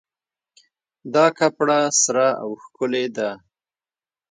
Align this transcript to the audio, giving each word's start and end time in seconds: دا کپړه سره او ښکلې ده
دا 1.13 1.25
کپړه 1.39 1.79
سره 2.03 2.25
او 2.41 2.49
ښکلې 2.63 3.05
ده 3.17 3.29